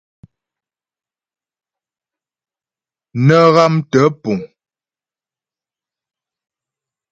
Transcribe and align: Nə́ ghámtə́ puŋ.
Nə́ 3.25 3.45
ghámtə́ 3.53 4.05
puŋ. 4.21 4.39